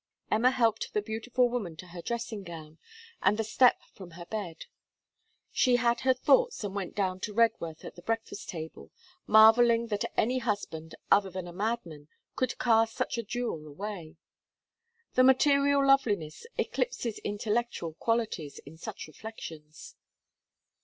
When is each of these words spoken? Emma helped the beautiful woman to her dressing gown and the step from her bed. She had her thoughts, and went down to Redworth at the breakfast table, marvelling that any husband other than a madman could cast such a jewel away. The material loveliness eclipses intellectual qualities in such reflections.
Emma 0.31 0.49
helped 0.49 0.93
the 0.95 1.01
beautiful 1.03 1.47
woman 1.47 1.75
to 1.75 1.85
her 1.89 2.01
dressing 2.01 2.41
gown 2.41 2.79
and 3.21 3.37
the 3.37 3.43
step 3.43 3.83
from 3.93 4.09
her 4.17 4.25
bed. 4.25 4.65
She 5.51 5.75
had 5.75 5.99
her 5.99 6.13
thoughts, 6.15 6.63
and 6.63 6.73
went 6.73 6.95
down 6.95 7.19
to 7.19 7.35
Redworth 7.35 7.85
at 7.85 7.93
the 7.95 8.01
breakfast 8.01 8.49
table, 8.49 8.89
marvelling 9.27 9.89
that 9.89 10.05
any 10.17 10.39
husband 10.39 10.95
other 11.11 11.29
than 11.29 11.47
a 11.47 11.53
madman 11.53 12.07
could 12.35 12.57
cast 12.57 12.95
such 12.95 13.19
a 13.19 13.23
jewel 13.23 13.67
away. 13.67 14.15
The 15.13 15.23
material 15.23 15.85
loveliness 15.85 16.47
eclipses 16.57 17.19
intellectual 17.19 17.93
qualities 17.93 18.57
in 18.65 18.77
such 18.77 19.05
reflections. 19.05 19.95